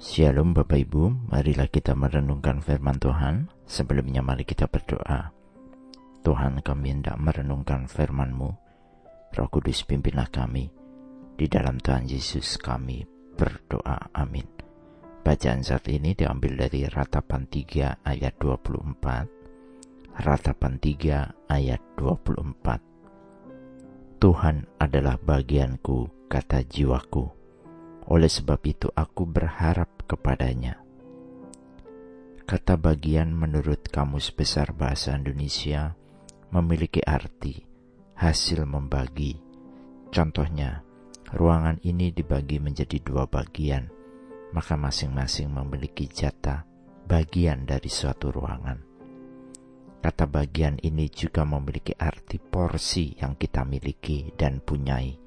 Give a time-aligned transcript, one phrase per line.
[0.00, 3.52] Shalom Bapak Ibu, marilah kita merenungkan firman Tuhan.
[3.68, 5.28] Sebelumnya mari kita berdoa.
[6.24, 8.48] Tuhan kami hendak merenungkan firman-Mu.
[9.36, 10.72] Roh Kudus pimpinlah kami.
[11.36, 13.04] Di dalam Tuhan Yesus kami
[13.36, 14.08] berdoa.
[14.16, 14.48] Amin.
[15.20, 20.24] Bacaan saat ini diambil dari Ratapan 3 ayat 24.
[20.24, 24.22] Ratapan 3 ayat 24.
[24.22, 27.41] Tuhan adalah bagianku, kata jiwaku.
[28.12, 30.76] Oleh sebab itu aku berharap kepadanya.
[32.44, 35.96] Kata bagian menurut Kamus Besar Bahasa Indonesia
[36.52, 37.64] memiliki arti
[38.20, 39.40] hasil membagi.
[40.12, 40.84] Contohnya,
[41.32, 43.88] ruangan ini dibagi menjadi dua bagian
[44.52, 46.68] maka masing-masing memiliki jatah
[47.08, 48.78] bagian dari suatu ruangan.
[50.02, 55.21] Kata bagian ini juga memiliki arti porsi yang kita miliki dan punyai.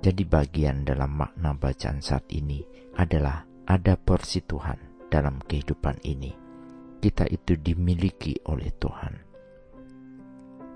[0.00, 2.64] Jadi bagian dalam makna bacaan saat ini
[2.96, 6.32] adalah ada porsi Tuhan dalam kehidupan ini.
[6.96, 9.14] Kita itu dimiliki oleh Tuhan.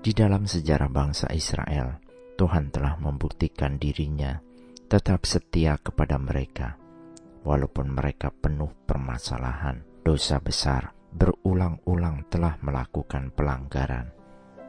[0.05, 1.97] Di dalam sejarah bangsa Israel,
[2.37, 4.37] Tuhan telah membuktikan dirinya
[4.85, 6.77] tetap setia kepada mereka
[7.41, 14.13] walaupun mereka penuh permasalahan, dosa besar, berulang-ulang telah melakukan pelanggaran.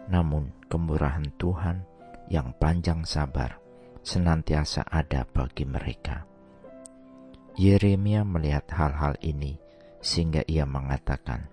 [0.08, 1.84] Namun, kemurahan Tuhan
[2.32, 3.65] yang panjang sabar
[4.06, 6.22] senantiasa ada bagi mereka.
[7.58, 9.58] Yeremia melihat hal-hal ini
[9.98, 11.50] sehingga ia mengatakan,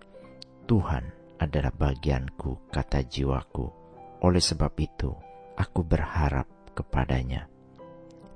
[0.70, 1.09] "Tuhan
[1.42, 3.66] adalah bagianku," kata jiwaku.
[4.22, 5.09] Oleh sebab itu,
[5.58, 6.46] aku berharap
[6.78, 7.50] kepadanya.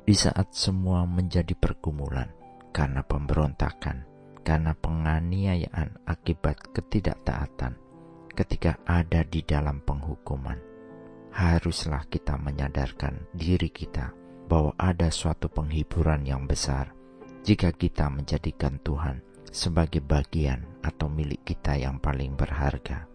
[0.02, 2.34] Di saat semua menjadi pergumulan,
[2.74, 4.04] karena pemberontakan,
[4.42, 7.78] karena penganiayaan akibat ketidaktaatan
[8.34, 10.67] ketika ada di dalam penghukuman.
[11.38, 14.10] Haruslah kita menyadarkan diri kita
[14.50, 16.98] bahwa ada suatu penghiburan yang besar
[17.46, 19.22] jika kita menjadikan Tuhan
[19.54, 23.06] sebagai bagian atau milik kita yang paling berharga.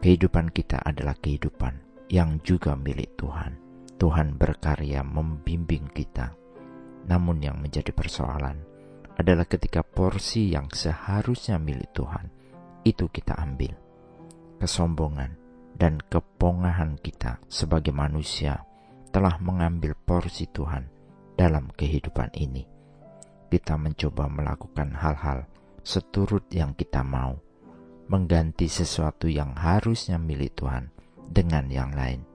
[0.00, 3.60] Kehidupan kita adalah kehidupan yang juga milik Tuhan.
[4.00, 6.32] Tuhan berkarya membimbing kita
[7.04, 8.64] namun yang menjadi persoalan
[9.20, 12.32] adalah ketika porsi yang seharusnya milik Tuhan
[12.88, 13.76] itu kita ambil.
[14.56, 15.39] Kesombongan
[15.80, 18.68] dan kepongahan kita sebagai manusia
[19.08, 20.84] telah mengambil porsi Tuhan
[21.40, 22.68] dalam kehidupan ini.
[23.48, 25.48] Kita mencoba melakukan hal-hal
[25.80, 27.40] seturut yang kita mau,
[28.12, 30.92] mengganti sesuatu yang harusnya milik Tuhan
[31.24, 32.28] dengan yang lain.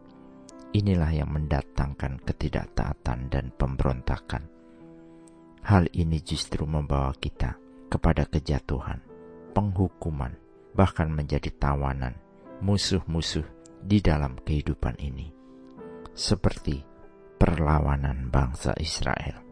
[0.73, 4.43] Inilah yang mendatangkan ketidaktaatan dan pemberontakan.
[5.63, 7.55] Hal ini justru membawa kita
[7.87, 8.99] kepada kejatuhan,
[9.55, 10.35] penghukuman,
[10.75, 12.24] bahkan menjadi tawanan,
[12.63, 13.43] musuh-musuh
[13.83, 15.31] di dalam kehidupan ini.
[16.15, 16.79] Seperti
[17.35, 19.43] perlawanan bangsa Israel.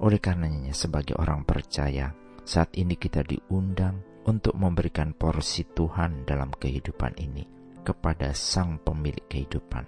[0.00, 2.10] Oleh karenanya sebagai orang percaya,
[2.42, 7.46] saat ini kita diundang untuk memberikan porsi Tuhan dalam kehidupan ini
[7.84, 9.84] kepada Sang Pemilik kehidupan,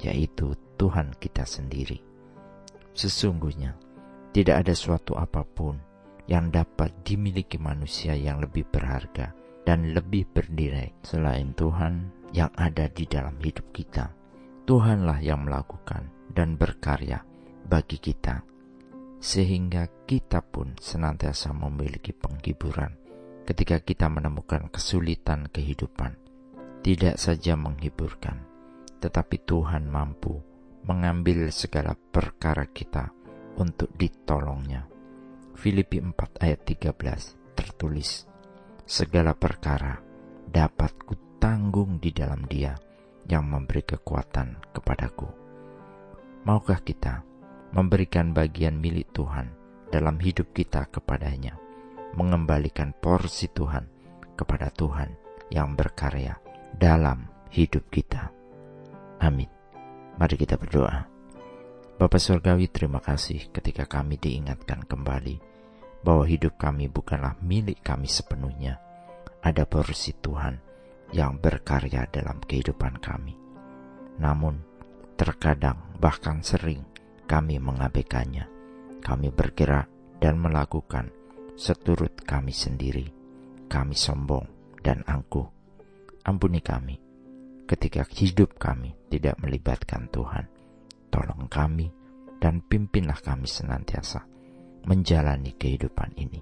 [0.00, 2.00] yaitu Tuhan kita sendiri.
[2.96, 3.76] Sesungguhnya,
[4.32, 5.80] tidak ada suatu apa pun
[6.28, 13.02] yang dapat dimiliki manusia yang lebih berharga dan lebih bernilai selain Tuhan yang ada di
[13.10, 14.14] dalam hidup kita.
[14.62, 17.26] Tuhanlah yang melakukan dan berkarya
[17.66, 18.46] bagi kita,
[19.18, 22.94] sehingga kita pun senantiasa memiliki penghiburan
[23.42, 26.14] ketika kita menemukan kesulitan kehidupan.
[26.82, 28.46] Tidak saja menghiburkan,
[29.02, 30.38] tetapi Tuhan mampu
[30.86, 33.10] mengambil segala perkara kita
[33.58, 34.86] untuk ditolongnya.
[35.58, 38.30] Filipi 4 ayat 13 tertulis,
[38.86, 39.98] Segala perkara
[40.46, 42.70] dapat kutanggung di dalam dia
[43.26, 45.26] yang memberi kekuatan kepadaku.
[46.46, 47.26] Maukah kita
[47.74, 49.50] memberikan bagian milik Tuhan
[49.90, 51.58] dalam hidup kita kepadanya,
[52.14, 53.90] mengembalikan porsi Tuhan
[54.38, 55.18] kepada Tuhan
[55.50, 56.38] yang berkarya
[56.78, 58.30] dalam hidup kita.
[59.18, 59.50] Amin.
[60.14, 61.10] Mari kita berdoa.
[61.98, 65.55] Bapak Surgawi terima kasih ketika kami diingatkan kembali
[66.02, 68.80] bahwa hidup kami bukanlah milik kami sepenuhnya.
[69.40, 70.58] Ada porsi Tuhan
[71.14, 73.38] yang berkarya dalam kehidupan kami.
[74.18, 74.58] Namun,
[75.14, 76.82] terkadang bahkan sering
[77.30, 78.48] kami mengabaikannya.
[79.00, 79.86] Kami bergerak
[80.18, 81.14] dan melakukan
[81.54, 83.06] seturut kami sendiri.
[83.70, 84.46] Kami sombong
[84.82, 85.46] dan angkuh.
[86.26, 87.06] Ampuni kami
[87.66, 90.46] ketika hidup kami tidak melibatkan Tuhan
[91.10, 91.90] tolong kami
[92.38, 94.22] dan pimpinlah kami senantiasa
[94.86, 96.40] menjalani kehidupan ini.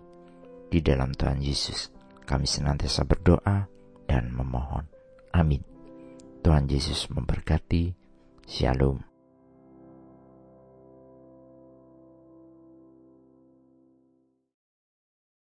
[0.68, 1.88] Di dalam Tuhan Yesus,
[2.28, 3.64] kami senantiasa berdoa
[4.04, 4.84] dan memohon.
[5.32, 5.64] Amin.
[6.44, 7.96] Tuhan Yesus memberkati.
[8.44, 9.13] Shalom.